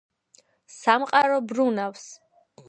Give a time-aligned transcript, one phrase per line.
[0.75, 2.09] სამყარო ბრუნავს